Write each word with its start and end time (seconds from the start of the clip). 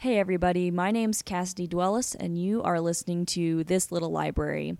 Hey, 0.00 0.18
everybody, 0.18 0.70
my 0.70 0.90
name's 0.90 1.20
Cassidy 1.20 1.68
Dwellis, 1.68 2.16
and 2.18 2.38
you 2.38 2.62
are 2.62 2.80
listening 2.80 3.26
to 3.26 3.64
This 3.64 3.92
Little 3.92 4.08
Library. 4.08 4.78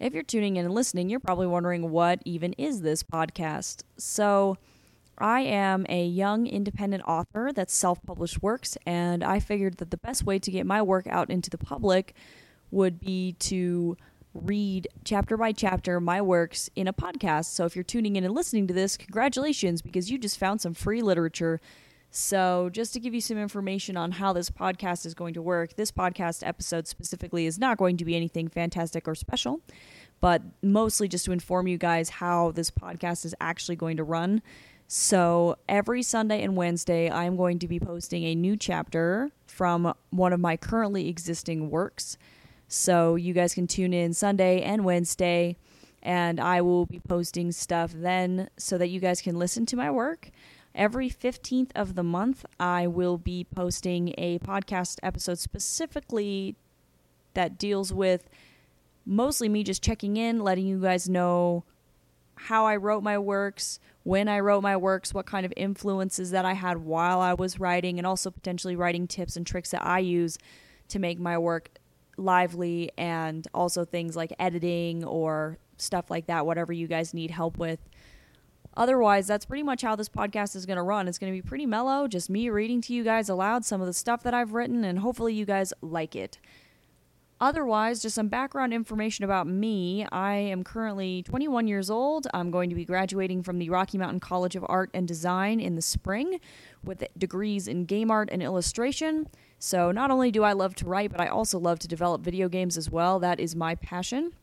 If 0.00 0.14
you're 0.14 0.22
tuning 0.22 0.56
in 0.56 0.64
and 0.64 0.72
listening, 0.72 1.10
you're 1.10 1.20
probably 1.20 1.46
wondering 1.46 1.90
what 1.90 2.22
even 2.24 2.54
is 2.54 2.80
this 2.80 3.02
podcast. 3.02 3.82
So, 3.98 4.56
I 5.18 5.40
am 5.42 5.84
a 5.90 6.06
young 6.06 6.46
independent 6.46 7.02
author 7.06 7.52
that's 7.54 7.74
self 7.74 8.02
published 8.06 8.42
works, 8.42 8.78
and 8.86 9.22
I 9.22 9.40
figured 9.40 9.76
that 9.76 9.90
the 9.90 9.98
best 9.98 10.24
way 10.24 10.38
to 10.38 10.50
get 10.50 10.64
my 10.64 10.80
work 10.80 11.06
out 11.06 11.28
into 11.28 11.50
the 11.50 11.58
public 11.58 12.14
would 12.70 12.98
be 12.98 13.34
to 13.40 13.98
read 14.32 14.88
chapter 15.04 15.36
by 15.36 15.52
chapter 15.52 16.00
my 16.00 16.22
works 16.22 16.70
in 16.74 16.88
a 16.88 16.94
podcast. 16.94 17.44
So, 17.52 17.66
if 17.66 17.76
you're 17.76 17.82
tuning 17.82 18.16
in 18.16 18.24
and 18.24 18.34
listening 18.34 18.66
to 18.68 18.72
this, 18.72 18.96
congratulations 18.96 19.82
because 19.82 20.10
you 20.10 20.16
just 20.16 20.38
found 20.38 20.62
some 20.62 20.72
free 20.72 21.02
literature 21.02 21.60
so, 22.14 22.68
just 22.70 22.92
to 22.92 23.00
give 23.00 23.14
you 23.14 23.22
some 23.22 23.38
information 23.38 23.96
on 23.96 24.12
how 24.12 24.34
this 24.34 24.50
podcast 24.50 25.06
is 25.06 25.14
going 25.14 25.32
to 25.32 25.40
work, 25.40 25.76
this 25.76 25.90
podcast 25.90 26.46
episode 26.46 26.86
specifically 26.86 27.46
is 27.46 27.58
not 27.58 27.78
going 27.78 27.96
to 27.96 28.04
be 28.04 28.14
anything 28.14 28.48
fantastic 28.48 29.08
or 29.08 29.14
special, 29.14 29.62
but 30.20 30.42
mostly 30.62 31.08
just 31.08 31.24
to 31.24 31.32
inform 31.32 31.68
you 31.68 31.78
guys 31.78 32.10
how 32.10 32.50
this 32.50 32.70
podcast 32.70 33.24
is 33.24 33.34
actually 33.40 33.76
going 33.76 33.96
to 33.96 34.04
run. 34.04 34.42
So, 34.88 35.56
every 35.70 36.02
Sunday 36.02 36.42
and 36.42 36.54
Wednesday, 36.54 37.10
I'm 37.10 37.34
going 37.34 37.58
to 37.60 37.66
be 37.66 37.80
posting 37.80 38.24
a 38.24 38.34
new 38.34 38.58
chapter 38.58 39.30
from 39.46 39.94
one 40.10 40.34
of 40.34 40.40
my 40.40 40.58
currently 40.58 41.08
existing 41.08 41.70
works. 41.70 42.18
So, 42.68 43.14
you 43.14 43.32
guys 43.32 43.54
can 43.54 43.66
tune 43.66 43.94
in 43.94 44.12
Sunday 44.12 44.60
and 44.60 44.84
Wednesday, 44.84 45.56
and 46.02 46.38
I 46.38 46.60
will 46.60 46.84
be 46.84 47.00
posting 47.00 47.52
stuff 47.52 47.90
then 47.94 48.50
so 48.58 48.76
that 48.76 48.88
you 48.88 49.00
guys 49.00 49.22
can 49.22 49.38
listen 49.38 49.64
to 49.64 49.76
my 49.76 49.90
work. 49.90 50.30
Every 50.74 51.10
15th 51.10 51.70
of 51.74 51.94
the 51.94 52.02
month, 52.02 52.46
I 52.58 52.86
will 52.86 53.18
be 53.18 53.44
posting 53.44 54.14
a 54.16 54.38
podcast 54.38 54.98
episode 55.02 55.38
specifically 55.38 56.56
that 57.34 57.58
deals 57.58 57.92
with 57.92 58.28
mostly 59.04 59.48
me 59.48 59.64
just 59.64 59.82
checking 59.82 60.16
in, 60.16 60.40
letting 60.40 60.66
you 60.66 60.80
guys 60.80 61.08
know 61.08 61.64
how 62.36 62.64
I 62.64 62.76
wrote 62.76 63.02
my 63.02 63.18
works, 63.18 63.78
when 64.02 64.28
I 64.28 64.40
wrote 64.40 64.62
my 64.62 64.76
works, 64.76 65.12
what 65.12 65.26
kind 65.26 65.44
of 65.44 65.52
influences 65.56 66.30
that 66.30 66.44
I 66.44 66.54
had 66.54 66.78
while 66.78 67.20
I 67.20 67.34
was 67.34 67.60
writing, 67.60 67.98
and 67.98 68.06
also 68.06 68.30
potentially 68.30 68.74
writing 68.74 69.06
tips 69.06 69.36
and 69.36 69.46
tricks 69.46 69.70
that 69.70 69.84
I 69.84 69.98
use 69.98 70.38
to 70.88 70.98
make 70.98 71.20
my 71.20 71.36
work 71.36 71.68
lively, 72.16 72.90
and 72.96 73.46
also 73.52 73.84
things 73.84 74.16
like 74.16 74.32
editing 74.38 75.04
or 75.04 75.58
stuff 75.76 76.10
like 76.10 76.26
that, 76.26 76.46
whatever 76.46 76.72
you 76.72 76.86
guys 76.86 77.12
need 77.12 77.30
help 77.30 77.58
with. 77.58 77.78
Otherwise, 78.76 79.26
that's 79.26 79.44
pretty 79.44 79.62
much 79.62 79.82
how 79.82 79.94
this 79.94 80.08
podcast 80.08 80.56
is 80.56 80.64
going 80.64 80.76
to 80.76 80.82
run. 80.82 81.06
It's 81.06 81.18
going 81.18 81.32
to 81.32 81.36
be 81.36 81.46
pretty 81.46 81.66
mellow, 81.66 82.08
just 82.08 82.30
me 82.30 82.48
reading 82.48 82.80
to 82.82 82.94
you 82.94 83.04
guys 83.04 83.28
aloud 83.28 83.64
some 83.64 83.80
of 83.80 83.86
the 83.86 83.92
stuff 83.92 84.22
that 84.22 84.32
I've 84.32 84.54
written, 84.54 84.84
and 84.84 85.00
hopefully 85.00 85.34
you 85.34 85.44
guys 85.44 85.72
like 85.82 86.16
it. 86.16 86.38
Otherwise, 87.42 88.00
just 88.00 88.14
some 88.14 88.28
background 88.28 88.72
information 88.72 89.24
about 89.24 89.48
me. 89.48 90.06
I 90.12 90.34
am 90.34 90.62
currently 90.62 91.24
21 91.24 91.66
years 91.66 91.90
old. 91.90 92.28
I'm 92.32 92.52
going 92.52 92.70
to 92.70 92.76
be 92.76 92.84
graduating 92.84 93.42
from 93.42 93.58
the 93.58 93.68
Rocky 93.68 93.98
Mountain 93.98 94.20
College 94.20 94.54
of 94.54 94.64
Art 94.68 94.90
and 94.94 95.08
Design 95.08 95.58
in 95.58 95.74
the 95.74 95.82
spring 95.82 96.38
with 96.84 97.02
degrees 97.18 97.66
in 97.66 97.84
game 97.84 98.12
art 98.12 98.28
and 98.30 98.44
illustration. 98.44 99.26
So, 99.58 99.90
not 99.90 100.12
only 100.12 100.30
do 100.30 100.44
I 100.44 100.52
love 100.52 100.76
to 100.76 100.86
write, 100.86 101.10
but 101.10 101.20
I 101.20 101.26
also 101.26 101.58
love 101.58 101.80
to 101.80 101.88
develop 101.88 102.22
video 102.22 102.48
games 102.48 102.76
as 102.76 102.90
well. 102.90 103.18
That 103.18 103.40
is 103.40 103.56
my 103.56 103.74
passion. 103.74 104.34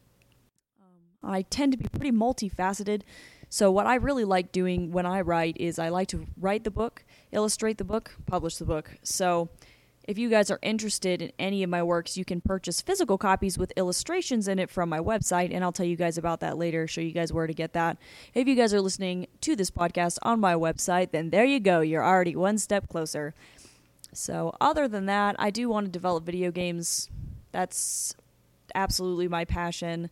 Um, 0.81 1.29
I 1.31 1.43
tend 1.43 1.71
to 1.71 1.77
be 1.77 1.87
pretty 1.87 2.11
multifaceted. 2.11 3.03
So 3.49 3.71
what 3.71 3.87
I 3.87 3.95
really 3.95 4.25
like 4.25 4.51
doing 4.51 4.91
when 4.91 5.07
I 5.07 5.21
write 5.21 5.57
is 5.59 5.79
I 5.79 5.89
like 5.89 6.07
to 6.09 6.27
write 6.39 6.63
the 6.63 6.71
book, 6.71 7.03
illustrate 7.31 7.79
the 7.79 7.83
book, 7.83 8.15
publish 8.27 8.57
the 8.57 8.65
book. 8.65 8.91
So 9.01 9.49
if 10.07 10.17
you 10.19 10.29
guys 10.29 10.51
are 10.51 10.59
interested 10.61 11.21
in 11.21 11.31
any 11.39 11.63
of 11.63 11.69
my 11.69 11.81
works, 11.81 12.15
you 12.15 12.23
can 12.23 12.41
purchase 12.41 12.79
physical 12.81 13.17
copies 13.17 13.57
with 13.57 13.73
illustrations 13.75 14.47
in 14.47 14.59
it 14.59 14.69
from 14.69 14.89
my 14.89 14.99
website, 14.99 15.53
and 15.53 15.63
I'll 15.63 15.71
tell 15.71 15.85
you 15.85 15.95
guys 15.95 16.17
about 16.17 16.39
that 16.39 16.57
later, 16.57 16.87
show 16.87 17.01
you 17.01 17.11
guys 17.11 17.33
where 17.33 17.47
to 17.47 17.53
get 17.53 17.73
that. 17.73 17.97
If 18.33 18.47
you 18.47 18.55
guys 18.55 18.73
are 18.73 18.81
listening 18.81 19.27
to 19.41 19.55
this 19.55 19.69
podcast 19.69 20.19
on 20.21 20.39
my 20.39 20.53
website, 20.53 21.11
then 21.11 21.31
there 21.31 21.45
you 21.45 21.59
go. 21.59 21.81
You're 21.81 22.05
already 22.05 22.35
one 22.35 22.57
step 22.57 22.87
closer. 22.87 23.33
So, 24.11 24.55
other 24.59 24.87
than 24.87 25.05
that, 25.05 25.35
I 25.37 25.51
do 25.51 25.69
want 25.69 25.85
to 25.85 25.91
develop 25.91 26.23
video 26.23 26.49
games. 26.49 27.09
That's 27.51 28.15
absolutely 28.73 29.27
my 29.27 29.45
passion 29.45 30.09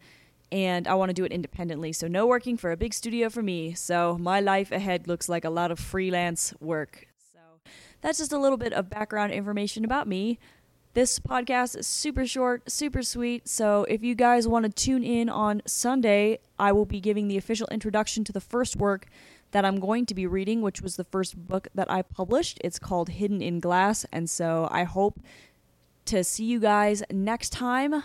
and 0.52 0.88
I 0.88 0.96
want 0.96 1.10
to 1.10 1.14
do 1.14 1.26
it 1.26 1.32
independently. 1.32 1.92
So, 1.94 2.08
no 2.08 2.26
working 2.26 2.58
for 2.58 2.72
a 2.72 2.78
big 2.78 2.94
studio 2.94 3.30
for 3.30 3.44
me. 3.44 3.74
So, 3.74 4.18
my 4.20 4.40
life 4.40 4.72
ahead 4.72 5.08
looks 5.08 5.28
like 5.28 5.46
a 5.46 5.50
lot 5.50 5.72
of 5.72 5.80
freelance 5.80 6.54
work. 6.60 7.08
So, 7.34 7.40
that's 8.02 8.18
just 8.18 8.32
a 8.32 8.38
little 8.38 8.58
bit 8.58 8.74
of 8.74 8.90
background 8.90 9.34
information 9.34 9.84
about 9.84 10.08
me. 10.08 10.40
This 10.94 11.20
podcast 11.20 11.78
is 11.78 11.86
super 11.86 12.26
short, 12.26 12.72
super 12.72 13.04
sweet. 13.04 13.48
So, 13.48 13.84
if 13.90 14.04
you 14.04 14.16
guys 14.16 14.48
want 14.48 14.66
to 14.66 14.72
tune 14.72 15.04
in 15.04 15.30
on 15.30 15.62
Sunday, 15.66 16.40
I 16.58 16.72
will 16.72 16.86
be 16.86 17.00
giving 17.00 17.28
the 17.28 17.38
official 17.38 17.68
introduction 17.70 18.24
to 18.24 18.32
the 18.32 18.42
first 18.42 18.76
work 18.78 19.06
that 19.52 19.64
I'm 19.64 19.80
going 19.80 20.06
to 20.08 20.16
be 20.16 20.28
reading, 20.28 20.62
which 20.62 20.82
was 20.82 20.96
the 20.96 21.04
first 21.04 21.38
book 21.38 21.68
that 21.76 21.90
I 21.92 22.02
published. 22.02 22.58
It's 22.64 22.80
called 22.80 23.10
Hidden 23.10 23.42
in 23.42 23.60
Glass. 23.60 24.06
And 24.12 24.30
so, 24.30 24.68
I 24.72 24.84
hope 24.84 25.20
to 26.06 26.24
see 26.24 26.46
you 26.46 26.60
guys 26.60 27.04
next 27.12 27.52
time. 27.52 28.02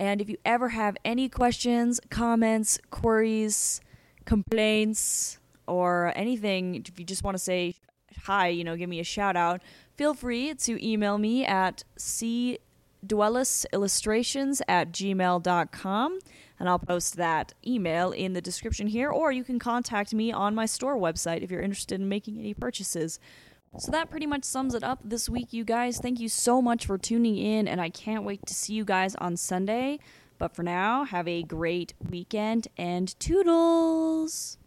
And 0.00 0.20
if 0.20 0.28
you 0.28 0.36
ever 0.44 0.68
have 0.68 0.96
any 1.04 1.28
questions, 1.28 2.00
comments, 2.10 2.78
queries, 2.90 3.80
complaints, 4.24 5.38
or 5.66 6.12
anything, 6.14 6.76
if 6.76 6.96
you 6.98 7.04
just 7.04 7.24
want 7.24 7.36
to 7.36 7.42
say 7.42 7.74
hi, 8.22 8.48
you 8.48 8.64
know, 8.64 8.76
give 8.76 8.88
me 8.88 9.00
a 9.00 9.04
shout 9.04 9.36
out, 9.36 9.60
feel 9.96 10.14
free 10.14 10.54
to 10.54 10.86
email 10.86 11.18
me 11.18 11.44
at 11.44 11.84
cdwellisillustrations 11.98 14.60
at 14.68 14.92
gmail.com 14.92 16.18
and 16.60 16.68
I'll 16.68 16.78
post 16.78 17.16
that 17.16 17.54
email 17.66 18.10
in 18.10 18.32
the 18.32 18.40
description 18.40 18.88
here, 18.88 19.10
or 19.10 19.32
you 19.32 19.44
can 19.44 19.58
contact 19.58 20.12
me 20.12 20.32
on 20.32 20.54
my 20.54 20.66
store 20.66 20.96
website 20.96 21.42
if 21.42 21.50
you're 21.50 21.62
interested 21.62 22.00
in 22.00 22.08
making 22.08 22.38
any 22.38 22.54
purchases. 22.54 23.18
So 23.76 23.92
that 23.92 24.10
pretty 24.10 24.26
much 24.26 24.44
sums 24.44 24.74
it 24.74 24.82
up 24.82 25.00
this 25.04 25.28
week, 25.28 25.52
you 25.52 25.64
guys. 25.64 25.98
Thank 25.98 26.20
you 26.20 26.28
so 26.28 26.62
much 26.62 26.86
for 26.86 26.98
tuning 26.98 27.36
in, 27.36 27.68
and 27.68 27.80
I 27.80 27.90
can't 27.90 28.24
wait 28.24 28.46
to 28.46 28.54
see 28.54 28.72
you 28.72 28.84
guys 28.84 29.14
on 29.16 29.36
Sunday. 29.36 29.98
But 30.38 30.54
for 30.54 30.62
now, 30.62 31.04
have 31.04 31.28
a 31.28 31.42
great 31.42 31.94
weekend 32.08 32.68
and 32.76 33.08
toodles! 33.20 34.58